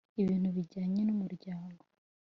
[0.21, 1.83] Ibintu bijyanye n’umuryango